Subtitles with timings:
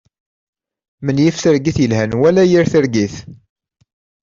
[1.05, 3.15] Menyif targit yelhan wala yir targit.